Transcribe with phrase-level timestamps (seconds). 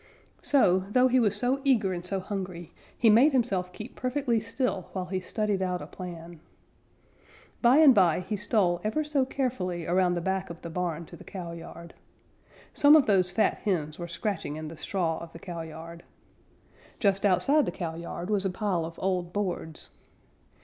[0.41, 4.89] So, though he was so eager and so hungry, he made himself keep perfectly still,
[4.93, 6.39] while he studied out a plan.
[7.61, 11.23] By and by he stole ever so carefully around back of the barn to the
[11.23, 11.93] cowyard.
[12.73, 16.01] Some of those fat hens were scratching in the straw of the cowyard.
[16.99, 19.91] Just outside the cowyard was a pile of old boards.